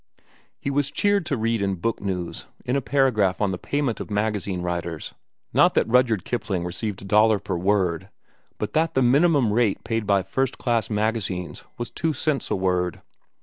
He 0.59 0.71
was 0.71 0.89
cheered 0.89 1.27
to 1.27 1.37
read 1.37 1.61
in 1.61 1.75
Book 1.75 2.01
News, 2.01 2.47
in 2.65 2.75
a 2.75 2.81
paragraph 2.81 3.39
on 3.39 3.51
the 3.51 3.59
payment 3.59 3.99
of 3.99 4.09
magazine 4.09 4.63
writers, 4.63 5.13
not 5.53 5.75
that 5.75 5.87
Rudyard 5.87 6.25
Kipling 6.25 6.65
received 6.65 7.03
a 7.03 7.05
dollar 7.05 7.37
per 7.37 7.55
word, 7.55 8.09
but 8.57 8.73
that 8.73 8.95
the 8.95 9.03
minimum 9.03 9.53
rate 9.53 9.83
paid 9.83 10.07
by 10.07 10.23
first 10.23 10.57
class 10.57 10.89
magazines 10.89 11.65
was 11.77 11.91
two 11.91 12.13
cents 12.13 12.49
a 12.49 12.55
word. 12.55 13.03